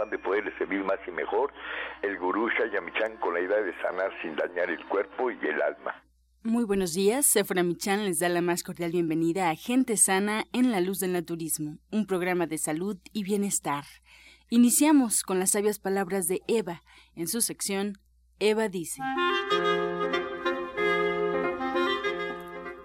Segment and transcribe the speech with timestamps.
[0.00, 1.52] afán de poder servir más y mejor,
[2.02, 6.02] el gurú Shayamichan con la idea de sanar sin dañar el cuerpo y el alma.
[6.42, 10.70] Muy buenos días, Sephora Michan les da la más cordial bienvenida a Gente Sana en
[10.70, 13.84] la Luz del Naturismo, un programa de salud y bienestar.
[14.48, 16.82] Iniciamos con las sabias palabras de Eva
[17.14, 17.98] en su sección
[18.38, 19.02] Eva dice.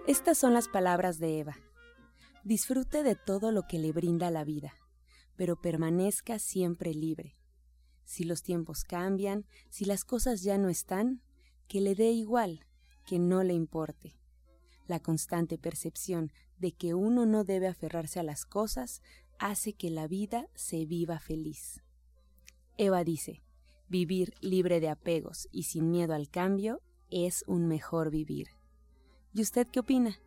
[0.05, 1.55] Estas son las palabras de Eva.
[2.43, 4.73] Disfrute de todo lo que le brinda la vida,
[5.35, 7.35] pero permanezca siempre libre.
[8.03, 11.21] Si los tiempos cambian, si las cosas ya no están,
[11.67, 12.65] que le dé igual,
[13.05, 14.15] que no le importe.
[14.87, 19.01] La constante percepción de que uno no debe aferrarse a las cosas
[19.39, 21.81] hace que la vida se viva feliz.
[22.77, 23.41] Eva dice,
[23.89, 28.49] vivir libre de apegos y sin miedo al cambio es un mejor vivir.
[29.33, 30.19] ¿Y usted qué opina?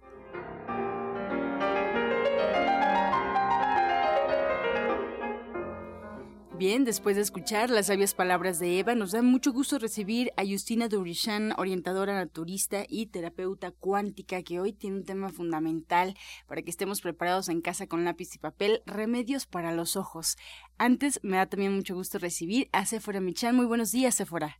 [6.58, 10.42] Bien, después de escuchar las sabias palabras de Eva, nos da mucho gusto recibir a
[10.44, 16.16] Justina Durishan, orientadora naturista y terapeuta cuántica, que hoy tiene un tema fundamental
[16.48, 20.36] para que estemos preparados en casa con lápiz y papel, remedios para los ojos.
[20.78, 23.54] Antes, me da también mucho gusto recibir a Sephora Michan.
[23.54, 24.58] Muy buenos días, Sephora.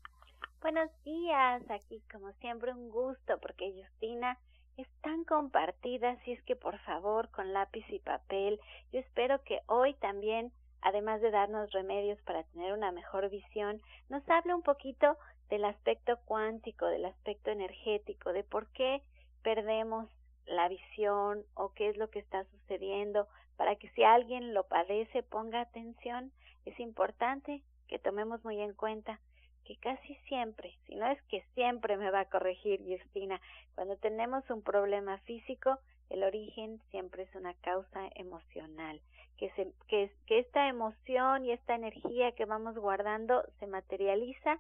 [0.63, 4.39] Buenos días, aquí como siempre un gusto, porque Justina
[4.77, 8.61] es tan compartida, así es que por favor con lápiz y papel,
[8.93, 10.53] yo espero que hoy también
[10.83, 15.17] además de darnos remedios para tener una mejor visión, nos habla un poquito
[15.49, 19.03] del aspecto cuántico, del aspecto energético, de por qué
[19.43, 20.09] perdemos
[20.47, 25.23] la visión o qué es lo que está sucediendo, para que si alguien lo padece
[25.23, 26.33] ponga atención.
[26.65, 29.21] Es importante que tomemos muy en cuenta
[29.65, 33.41] que casi siempre, si no es que siempre me va a corregir Justina,
[33.75, 35.79] cuando tenemos un problema físico,
[36.09, 39.01] el origen siempre es una causa emocional
[39.39, 44.59] que, se, que, esta emoción y esta energía que vamos guardando se materializa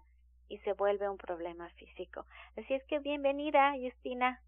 [0.48, 2.24] y se vuelve un problema físico.
[2.56, 4.40] Así es que bienvenida, Justina.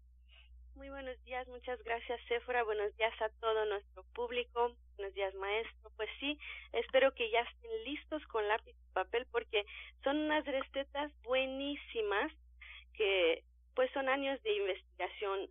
[0.75, 2.63] Muy buenos días, muchas gracias, Sephora.
[2.63, 4.73] Buenos días a todo nuestro público.
[4.95, 5.91] Buenos días, maestro.
[5.97, 6.39] Pues sí,
[6.71, 9.65] espero que ya estén listos con lápiz y papel porque
[10.03, 12.31] son unas recetas buenísimas
[12.93, 13.43] que
[13.75, 15.49] pues son años de investigación.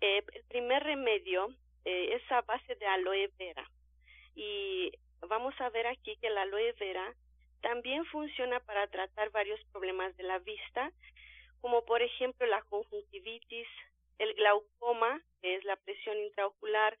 [0.00, 1.54] Eh, el primer remedio
[1.86, 3.70] eh, es a base de aloe vera.
[4.34, 4.92] Y
[5.28, 7.14] vamos a ver aquí que la aloe vera
[7.62, 10.92] también funciona para tratar varios problemas de la vista,
[11.60, 13.68] como por ejemplo la conjuntivitis,
[14.18, 16.98] el glaucoma, que es la presión intraocular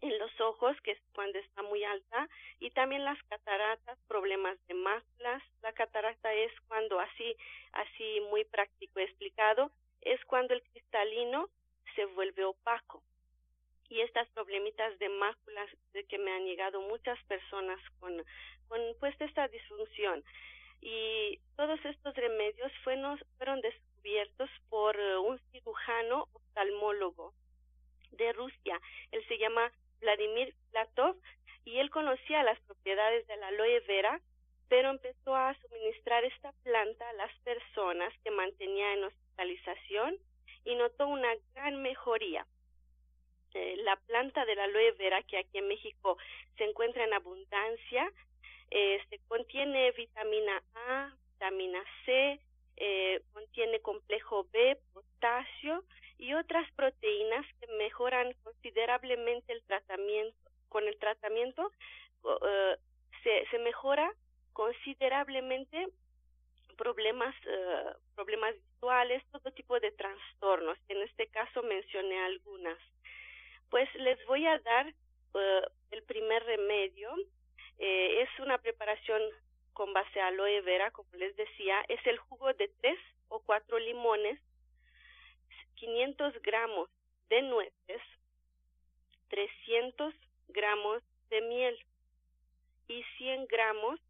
[0.00, 2.28] en los ojos, que es cuando está muy alta,
[2.60, 5.42] y también las cataratas, problemas de máculas.
[5.62, 7.36] La catarata es cuando así,
[7.72, 9.72] así muy práctico explicado,
[10.02, 11.48] es cuando el cristalino
[11.96, 13.02] se vuelve opaco
[13.88, 18.22] y estas problemitas de máculas de que me han llegado muchas personas con,
[18.68, 20.22] con pues esta disfunción
[20.80, 27.32] y todos estos remedios fueron, fueron descubiertos por eh, un cirujano oftalmólogo
[28.12, 28.80] de Rusia.
[29.10, 29.70] Él se llama
[30.00, 31.16] Vladimir Platov
[31.64, 34.20] y él conocía las propiedades de la aloe vera,
[34.68, 40.16] pero empezó a suministrar esta planta a las personas que mantenía en hospitalización
[40.64, 42.46] y notó una gran mejoría.
[43.56, 46.18] Eh, la planta de la aloe vera que aquí en México
[46.58, 48.12] se encuentra en abundancia,
[48.70, 52.38] eh, se contiene vitamina A, vitamina C,
[52.76, 55.84] eh, contiene complejo B, potasio
[56.18, 60.36] y otras proteínas que mejoran considerablemente el tratamiento.
[60.68, 61.72] Con el tratamiento
[63.22, 64.12] se, se mejora
[64.52, 65.88] considerablemente
[66.76, 67.34] problemas
[68.14, 70.76] problemas visuales, todo tipo de trastornos.
[70.88, 72.78] En este caso mencioné algunas.
[73.70, 77.14] Pues les voy a dar uh, el primer remedio.
[77.78, 79.20] Eh, es una preparación
[79.72, 81.84] con base a aloe vera, como les decía.
[81.88, 82.98] Es el jugo de tres
[83.28, 84.40] o cuatro limones,
[85.74, 86.88] 500 gramos
[87.28, 88.02] de nueces,
[89.28, 90.14] 300
[90.48, 91.78] gramos de miel
[92.88, 94.00] y 100 gramos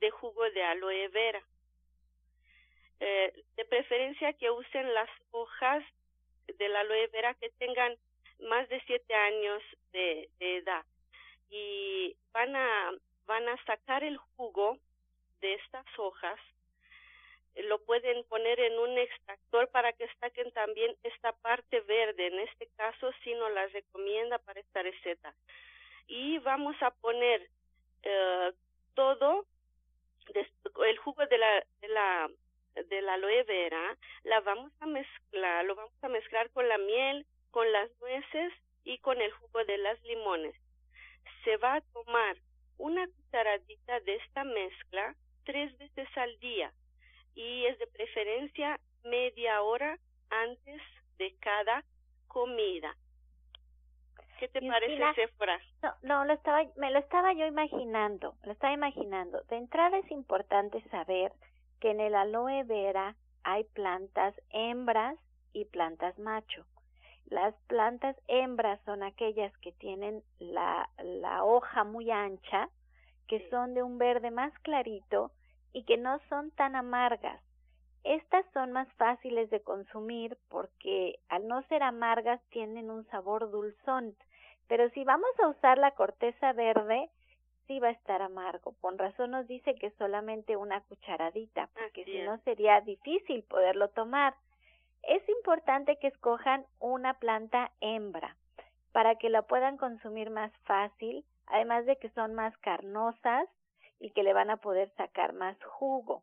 [0.00, 1.42] de jugo de aloe vera.
[3.00, 5.84] Eh, de preferencia que usen las hojas
[6.46, 7.96] de la aloe vera que tengan
[8.40, 10.84] más de siete años de, edad
[11.50, 12.92] y van a
[13.26, 14.78] van a sacar el jugo
[15.40, 16.38] de estas hojas
[17.62, 22.26] lo pueden poner en un extractor para que saquen también esta parte verde.
[22.26, 25.32] En este caso sí nos la recomienda para esta receta.
[26.08, 27.48] Y vamos a poner
[28.02, 28.52] eh,
[28.94, 29.46] todo
[30.84, 32.30] el jugo de la, de la
[32.74, 37.24] de la aloe vera, la vamos a mezclar, lo vamos a mezclar con la miel,
[37.54, 38.52] con las nueces
[38.82, 40.56] y con el jugo de las limones.
[41.44, 42.36] Se va a tomar
[42.78, 45.14] una cucharadita de esta mezcla
[45.44, 46.72] tres veces al día
[47.36, 50.82] y es de preferencia media hora antes
[51.16, 51.84] de cada
[52.26, 52.96] comida.
[54.40, 55.60] ¿Qué te parece, Sephora?
[55.80, 59.42] No, no, lo estaba, me lo estaba yo imaginando, lo estaba imaginando.
[59.44, 61.30] De entrada es importante saber
[61.78, 63.14] que en el aloe vera
[63.44, 65.16] hay plantas hembras
[65.52, 66.66] y plantas macho.
[67.26, 72.68] Las plantas hembras son aquellas que tienen la, la hoja muy ancha,
[73.28, 75.30] que son de un verde más clarito
[75.72, 77.40] y que no son tan amargas.
[78.04, 84.14] Estas son más fáciles de consumir porque al no ser amargas tienen un sabor dulzón.
[84.68, 87.08] Pero si vamos a usar la corteza verde,
[87.66, 88.74] sí va a estar amargo.
[88.80, 94.34] Con razón nos dice que solamente una cucharadita, porque si no sería difícil poderlo tomar.
[95.08, 98.36] Es importante que escojan una planta hembra
[98.92, 103.48] para que la puedan consumir más fácil, además de que son más carnosas
[104.00, 106.22] y que le van a poder sacar más jugo.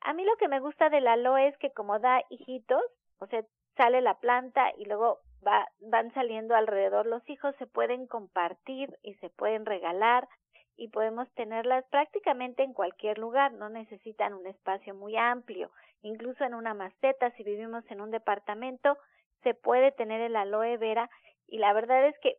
[0.00, 2.82] A mí lo que me gusta del aloe es que como da hijitos,
[3.18, 3.44] o sea,
[3.76, 9.14] sale la planta y luego va, van saliendo alrededor los hijos, se pueden compartir y
[9.14, 10.28] se pueden regalar
[10.76, 15.70] y podemos tenerlas prácticamente en cualquier lugar, no necesitan un espacio muy amplio,
[16.02, 18.98] incluso en una maceta, si vivimos en un departamento,
[19.42, 21.10] se puede tener el aloe vera
[21.46, 22.38] y la verdad es que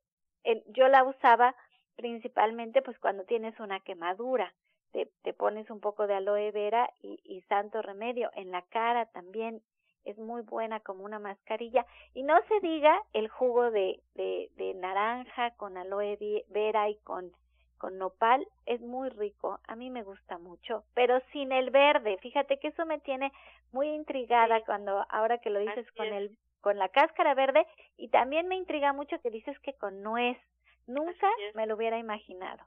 [0.68, 1.56] yo la usaba
[1.95, 4.54] principalmente pues cuando tienes una quemadura,
[4.92, 9.07] te, te pones un poco de aloe vera y, y santo remedio, en la cara
[9.07, 9.62] también
[10.06, 14.74] es muy buena como una mascarilla y no se diga el jugo de, de, de
[14.75, 16.18] naranja con aloe
[16.48, 17.34] vera y con
[17.77, 22.18] con nopal es muy rico, a mí me gusta mucho, pero sin el verde.
[22.21, 23.31] Fíjate que eso me tiene
[23.71, 27.65] muy intrigada cuando ahora que lo dices con el con la cáscara verde
[27.95, 30.38] y también me intriga mucho que dices que con nuez.
[30.85, 32.63] Nunca me lo hubiera imaginado.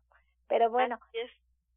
[0.48, 0.98] Pero bueno,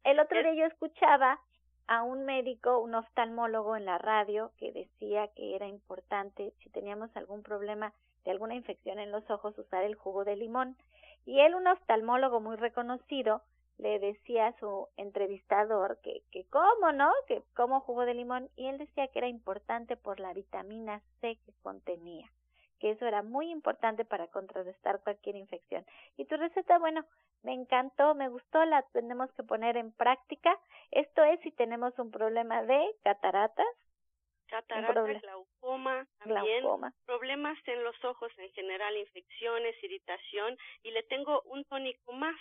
[0.04, 1.40] el otro día yo escuchaba
[1.86, 7.14] a un médico, un oftalmólogo en la radio que decía que era importante si teníamos
[7.16, 7.92] algún problema
[8.24, 10.76] de alguna infección en los ojos usar el jugo de limón
[11.26, 13.42] y él, un oftalmólogo muy reconocido,
[13.78, 17.10] le decía a su entrevistador que, que cómo, ¿no?
[17.26, 18.48] Que cómo jugo de limón.
[18.56, 22.30] Y él decía que era importante por la vitamina C que contenía,
[22.78, 25.84] que eso era muy importante para contrarrestar cualquier infección.
[26.16, 27.04] Y tu receta, bueno,
[27.42, 30.58] me encantó, me gustó, la tenemos que poner en práctica.
[30.90, 33.66] Esto es si tenemos un problema de cataratas,
[34.46, 36.64] catarata, glaucoma, también
[37.06, 42.36] problemas en los ojos en general, infecciones, irritación y le tengo un tónico más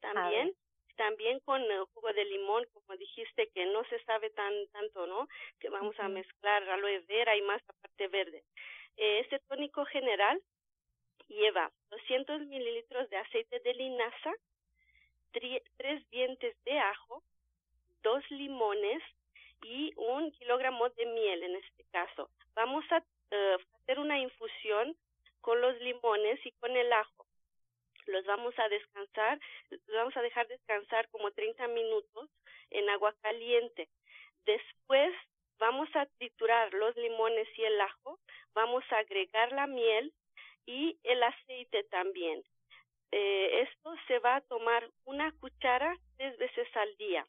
[0.00, 0.54] también.
[0.96, 5.28] También con el jugo de limón, como dijiste, que no se sabe tan tanto, ¿no?
[5.60, 8.42] Que vamos a mezclar aloe vera y más la parte verde.
[8.96, 10.40] Eh, este tónico general
[11.28, 14.32] lleva 200 mililitros de aceite de linaza,
[15.76, 17.22] tres dientes de ajo,
[18.02, 19.02] dos limones,
[19.62, 22.30] y un kilogramo de miel en este caso.
[22.54, 24.96] Vamos a eh, hacer una infusión
[25.40, 27.26] con los limones y con el ajo.
[28.06, 29.40] Los vamos a descansar,
[29.88, 32.30] vamos a dejar descansar como 30 minutos
[32.70, 33.88] en agua caliente.
[34.44, 35.12] Después
[35.58, 38.18] vamos a triturar los limones y el ajo,
[38.54, 40.12] vamos a agregar la miel
[40.66, 42.44] y el aceite también.
[43.12, 47.26] Eh, esto se va a tomar una cuchara tres veces al día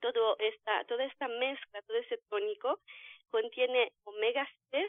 [0.00, 2.80] todo esta, toda esta mezcla, todo ese tónico,
[3.30, 4.88] contiene omega 3,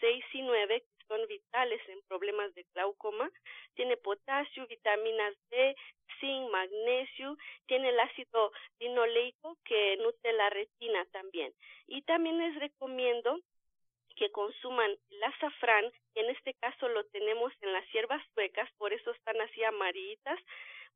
[0.00, 3.30] 6 y 9, que son vitales en problemas de glaucoma,
[3.74, 5.76] tiene potasio, vitaminas D,
[6.20, 11.52] zinc, magnesio, tiene el ácido linoleico que nutre la retina también.
[11.86, 13.40] Y también les recomiendo
[14.16, 19.10] que consuman el azafrán, en este caso lo tenemos en las hierbas suecas, por eso
[19.10, 20.38] están así amarillitas,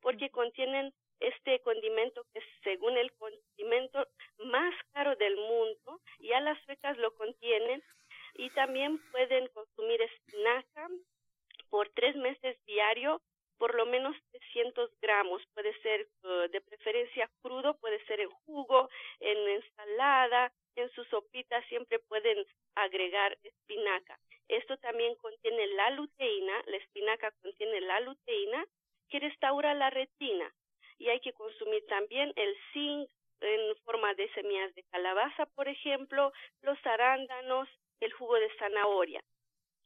[0.00, 4.06] porque contienen este condimento que es según el condimento
[4.44, 7.82] más caro del mundo, ya las suecas lo contienen
[8.34, 10.88] y también pueden consumir espinaca
[11.70, 13.20] por tres meses diario
[13.58, 15.42] por lo menos 300 gramos.
[15.52, 21.60] Puede ser uh, de preferencia crudo, puede ser en jugo, en ensalada, en su sopita
[21.68, 22.44] siempre pueden
[22.76, 24.18] agregar espinaca.
[24.46, 28.64] Esto también contiene la luteína, la espinaca contiene la luteína
[29.08, 30.54] que restaura la retina
[30.98, 33.08] y hay que consumir también el zinc,
[33.40, 37.68] en forma de semillas de calabaza, por ejemplo, los arándanos,
[38.00, 39.22] el jugo de zanahoria.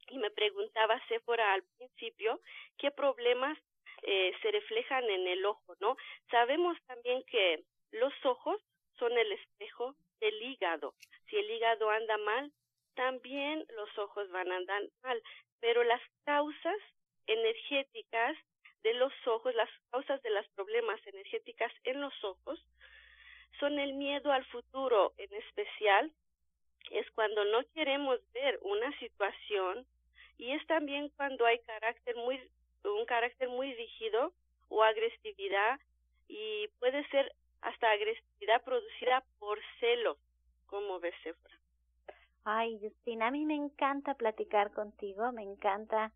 [0.08, 2.40] Y me preguntaba Sephora al principio
[2.78, 3.58] qué problemas
[4.02, 5.96] eh, se reflejan en el ojo, ¿no?
[6.30, 8.60] Sabemos también que los ojos
[8.98, 10.94] son el espejo del hígado.
[11.28, 12.52] Si el hígado anda mal,
[12.94, 15.22] también los ojos van a andar mal.
[15.60, 16.76] Pero las causas
[17.26, 18.36] energéticas
[18.82, 22.64] de los ojos, las causas de los problemas energéticas en los ojos,
[23.60, 26.12] son el miedo al futuro, en especial
[26.90, 29.86] es cuando no queremos ver una situación
[30.36, 32.40] y es también cuando hay carácter muy
[32.84, 34.32] un carácter muy rígido
[34.68, 35.78] o agresividad
[36.28, 40.18] y puede ser hasta agresividad producida por celos,
[40.66, 41.14] como ves.
[42.44, 46.10] Ay, Justina, a mí me encanta platicar contigo, me encanta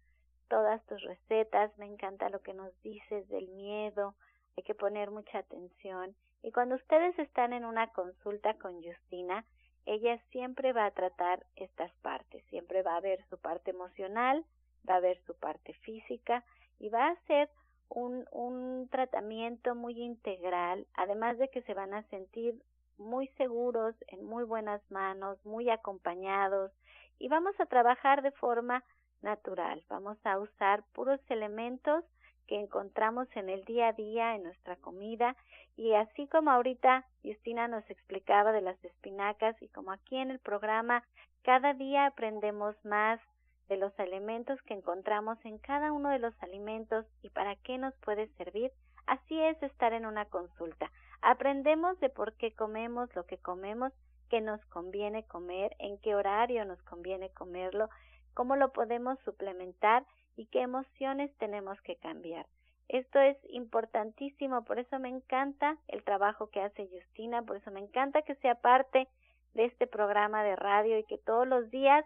[0.49, 4.15] todas tus recetas, me encanta lo que nos dices del miedo,
[4.57, 6.15] hay que poner mucha atención.
[6.43, 9.45] Y cuando ustedes están en una consulta con Justina,
[9.85, 14.45] ella siempre va a tratar estas partes, siempre va a ver su parte emocional,
[14.89, 16.45] va a ver su parte física
[16.79, 17.49] y va a hacer
[17.89, 22.61] un, un tratamiento muy integral, además de que se van a sentir
[22.99, 26.73] muy seguros, en muy buenas manos, muy acompañados
[27.19, 28.85] y vamos a trabajar de forma
[29.23, 29.83] natural.
[29.89, 32.05] Vamos a usar puros elementos
[32.47, 35.37] que encontramos en el día a día, en nuestra comida
[35.77, 40.39] y así como ahorita Justina nos explicaba de las espinacas y como aquí en el
[40.39, 41.03] programa
[41.43, 43.21] cada día aprendemos más
[43.69, 47.95] de los elementos que encontramos en cada uno de los alimentos y para qué nos
[47.97, 48.71] puede servir,
[49.07, 50.91] así es estar en una consulta.
[51.23, 53.93] Aprendemos de por qué comemos lo que comemos,
[54.29, 57.89] qué nos conviene comer, en qué horario nos conviene comerlo,
[58.37, 60.05] cómo lo podemos suplementar
[60.37, 62.45] y qué emociones tenemos que cambiar.
[62.87, 67.81] Esto es importantísimo, por eso me encanta el trabajo que hace Justina, por eso me
[67.81, 69.09] encanta que sea parte
[69.55, 72.05] de este programa de radio y que todos los días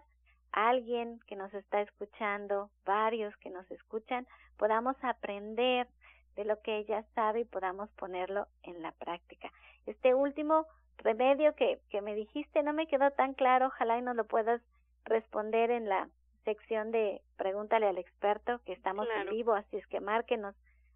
[0.53, 4.25] alguien que nos está escuchando, varios que nos escuchan,
[4.57, 5.89] podamos aprender
[6.37, 9.51] de lo que ella sabe y podamos ponerlo en la práctica.
[9.85, 10.65] Este último
[10.97, 14.61] remedio que, que me dijiste no me quedó tan claro, ojalá y nos lo puedas
[15.03, 16.07] responder en la
[16.43, 20.55] sección de Pregúntale al experto, que estamos en vivo, así es que márquenos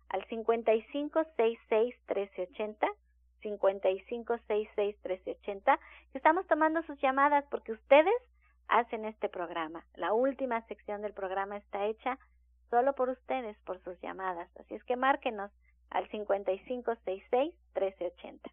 [0.10, 2.88] al 5566-1380,
[3.42, 5.80] 5566-1380,
[6.12, 8.14] que estamos tomando sus llamadas porque ustedes
[8.68, 9.86] hacen este programa.
[9.96, 12.20] La última sección del programa está hecha
[12.70, 14.50] solo por ustedes, por sus llamadas.
[14.58, 15.52] Así es que márquenos
[15.90, 18.52] al 5566-1380.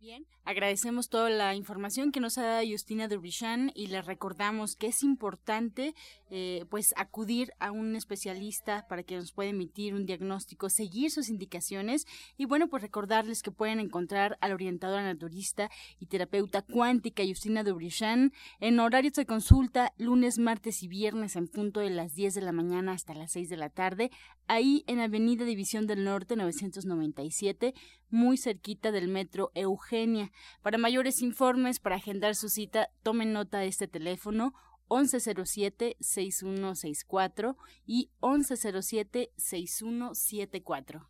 [0.00, 4.86] Bien, agradecemos toda la información que nos ha dado Justina Durbichan y le recordamos que
[4.86, 5.94] es importante
[6.30, 11.28] eh, pues acudir a un especialista para que nos pueda emitir un diagnóstico, seguir sus
[11.28, 12.06] indicaciones
[12.38, 18.32] y bueno pues recordarles que pueden encontrar al orientador naturista y terapeuta cuántica Justina Dubrichan
[18.58, 22.52] en horarios de consulta lunes, martes y viernes en punto de las 10 de la
[22.52, 24.10] mañana hasta las 6 de la tarde,
[24.46, 27.74] ahí en Avenida División del Norte 997
[28.10, 29.50] muy cerquita del metro
[29.90, 30.30] Eugenia.
[30.62, 34.54] Para mayores informes, para agendar su cita, tomen nota de este teléfono
[34.88, 37.56] 1107-6164
[37.86, 41.09] y 1107-6174.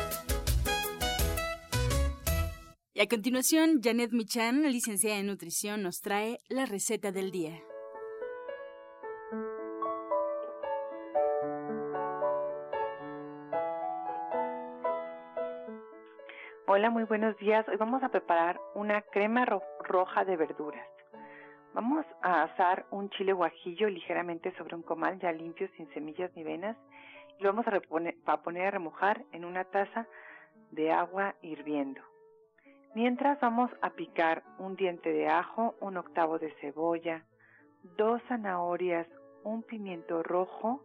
[2.94, 7.58] Y a continuación, Janet Michan, licenciada en nutrición, nos trae la receta del día.
[16.68, 17.66] Hola, muy buenos días.
[17.68, 20.91] Hoy vamos a preparar una crema roja de verduras.
[21.74, 26.44] Vamos a asar un chile guajillo ligeramente sobre un comal ya limpio, sin semillas ni
[26.44, 26.76] venas.
[27.40, 27.82] Y lo vamos a,
[28.32, 30.06] a poner a remojar en una taza
[30.72, 32.02] de agua hirviendo.
[32.94, 37.24] Mientras vamos a picar un diente de ajo, un octavo de cebolla,
[37.96, 39.08] dos zanahorias,
[39.44, 40.84] un pimiento rojo,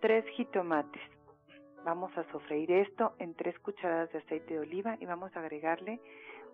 [0.00, 1.02] tres jitomates.
[1.84, 6.00] Vamos a sofreír esto en tres cucharadas de aceite de oliva y vamos a agregarle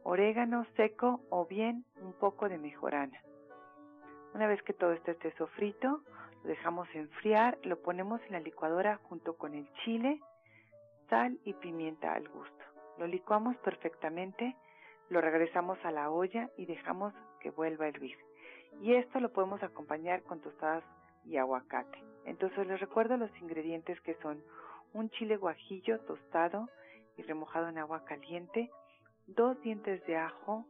[0.03, 3.21] orégano seco o bien un poco de mejorana.
[4.37, 6.03] Una vez que todo esto esté sofrito,
[6.43, 10.21] lo dejamos enfriar, lo ponemos en la licuadora junto con el chile,
[11.09, 12.65] sal y pimienta al gusto.
[12.99, 14.55] Lo licuamos perfectamente,
[15.09, 18.19] lo regresamos a la olla y dejamos que vuelva a hervir.
[18.83, 20.85] Y esto lo podemos acompañar con tostadas
[21.25, 21.99] y aguacate.
[22.27, 24.45] Entonces les recuerdo los ingredientes que son
[24.93, 26.69] un chile guajillo tostado
[27.17, 28.71] y remojado en agua caliente,
[29.29, 30.67] dos dientes de ajo,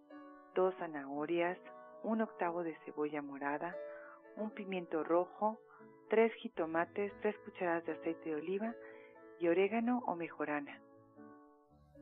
[0.55, 1.59] dos zanahorias,
[2.07, 3.77] un octavo de cebolla morada,
[4.37, 5.59] un pimiento rojo,
[6.09, 8.75] tres jitomates, tres cucharadas de aceite de oliva
[9.41, 10.81] y orégano o mejorana.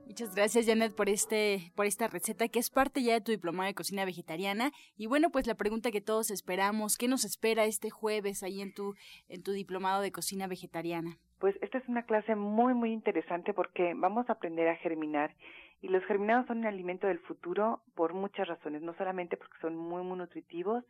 [0.06, 3.68] Muchas gracias Janet por este por esta receta que es parte ya de tu diplomado
[3.68, 7.88] de cocina vegetariana y bueno pues la pregunta que todos esperamos qué nos espera este
[7.88, 8.94] jueves ahí en tu
[9.30, 11.16] en tu diplomado de cocina vegetariana.
[11.40, 15.34] Pues esta es una clase muy muy interesante porque vamos a aprender a germinar
[15.80, 19.76] y los germinados son un alimento del futuro por muchas razones no solamente porque son
[19.76, 20.84] muy muy nutritivos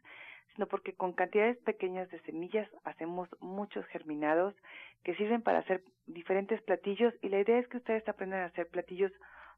[0.55, 4.55] sino porque con cantidades pequeñas de semillas hacemos muchos germinados
[5.03, 8.69] que sirven para hacer diferentes platillos y la idea es que ustedes aprendan a hacer
[8.69, 9.13] platillos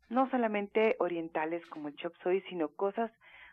[0.08, 3.10] no solamente orientales como el chop suey, sino cosas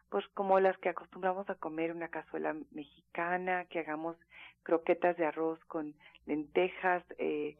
[0.09, 4.15] pues como las que acostumbramos a comer una cazuela mexicana, que hagamos
[4.61, 5.95] croquetas de arroz con
[6.27, 7.57] lentejas, eh,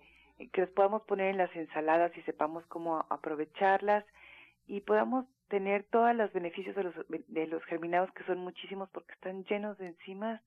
[0.50, 4.06] que los podamos poner en las ensaladas y sepamos cómo aprovecharlas
[4.68, 9.14] y podamos tener todos los beneficios de los, de los germinados que son muchísimos porque
[9.14, 10.42] están llenos de enzimas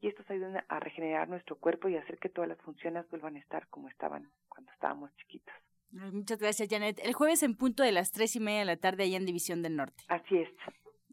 [0.00, 3.38] y estos ayudan a regenerar nuestro cuerpo y hacer que todas las funciones vuelvan a
[3.38, 5.54] estar como estaban cuando estábamos chiquitos.
[5.92, 6.98] Muchas gracias, Janet.
[7.04, 9.62] El jueves en punto de las tres y media de la tarde allá en División
[9.62, 10.02] del Norte.
[10.08, 10.48] Así es.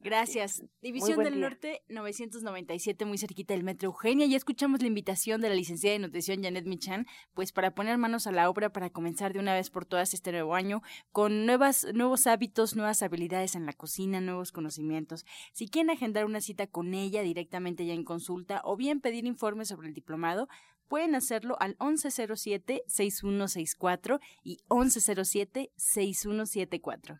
[0.01, 0.63] Gracias.
[0.81, 4.25] División del Norte 997, muy cerquita del Metro Eugenia.
[4.27, 8.25] Ya escuchamos la invitación de la licenciada de nutrición Janet Michan, pues para poner manos
[8.25, 11.85] a la obra, para comenzar de una vez por todas este nuevo año con nuevas,
[11.93, 15.25] nuevos hábitos, nuevas habilidades en la cocina, nuevos conocimientos.
[15.51, 19.67] Si quieren agendar una cita con ella directamente ya en consulta o bien pedir informes
[19.67, 20.47] sobre el diplomado,
[20.87, 27.19] pueden hacerlo al 1107-6164 y 1107-6174.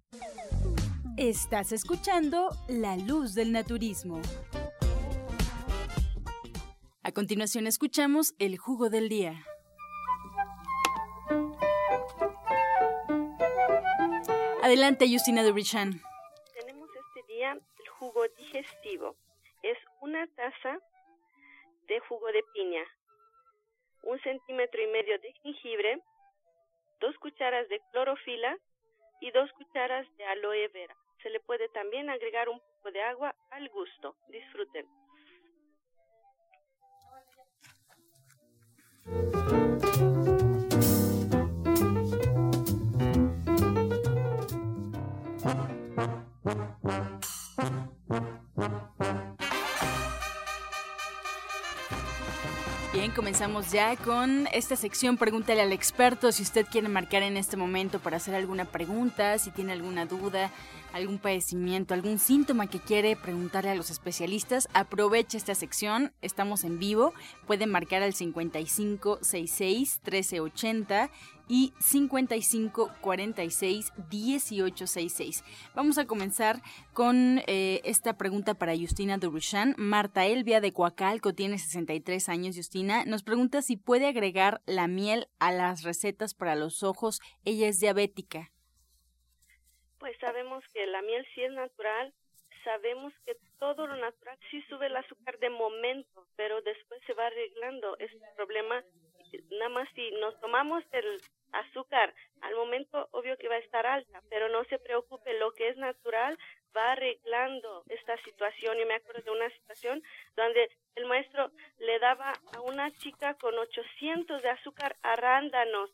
[1.21, 4.19] Estás escuchando La Luz del Naturismo.
[7.03, 9.45] A continuación escuchamos el jugo del día.
[14.63, 16.01] Adelante, Justina Dubrichan.
[16.59, 19.15] Tenemos este día el jugo digestivo.
[19.61, 20.79] Es una taza
[21.87, 22.83] de jugo de piña,
[24.05, 26.01] un centímetro y medio de jengibre,
[26.99, 28.57] dos cucharas de clorofila
[29.19, 30.97] y dos cucharas de aloe vera.
[31.21, 34.15] Se le puede también agregar un poco de agua al gusto.
[34.29, 34.87] Disfruten.
[52.93, 56.31] Bien, comenzamos ya con esta sección Pregúntale al experto.
[56.31, 60.51] Si usted quiere marcar en este momento para hacer alguna pregunta, si tiene alguna duda,
[60.93, 66.13] algún padecimiento, algún síntoma que quiere preguntarle a los especialistas, aproveche esta sección.
[66.21, 67.13] Estamos en vivo.
[67.47, 71.09] Pueden marcar al 5566 1380
[71.47, 75.43] y 5546 1866.
[75.75, 76.61] Vamos a comenzar
[76.93, 79.75] con eh, esta pregunta para Justina Durushan.
[79.77, 82.55] Marta Elvia de Coacalco tiene 63 años.
[82.55, 87.19] Justina nos pregunta si puede agregar la miel a las recetas para los ojos.
[87.43, 88.49] Ella es diabética.
[90.01, 92.11] Pues sabemos que la miel sí es natural,
[92.63, 97.27] sabemos que todo lo natural sí sube el azúcar de momento, pero después se va
[97.27, 97.95] arreglando.
[97.99, 98.83] Es un problema,
[99.51, 104.23] nada más si nos tomamos el azúcar al momento, obvio que va a estar alta,
[104.27, 106.35] pero no se preocupe, lo que es natural
[106.75, 108.79] va arreglando esta situación.
[108.79, 110.01] Y me acuerdo de una situación
[110.35, 115.91] donde el maestro le daba a una chica con 800 de azúcar arándanos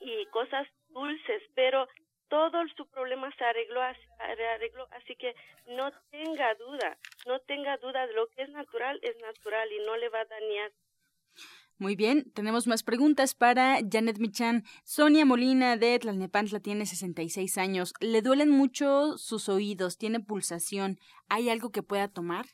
[0.00, 1.88] y cosas dulces, pero
[2.32, 5.34] todo su problema se arregló, arregló, así que
[5.76, 9.98] no tenga duda, no tenga duda de lo que es natural es natural y no
[9.98, 10.72] le va a dañar.
[11.76, 14.62] Muy bien, tenemos más preguntas para Janet Michan.
[14.82, 17.92] Sonia Molina de Tlalnepantla tiene 66 años.
[18.00, 20.96] Le duelen mucho sus oídos, tiene pulsación.
[21.28, 22.46] ¿Hay algo que pueda tomar?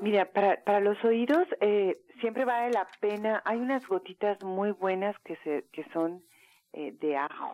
[0.00, 3.42] Mira, para, para los oídos eh, siempre vale la pena.
[3.44, 6.22] Hay unas gotitas muy buenas que, se, que son
[6.74, 7.46] eh, de ajo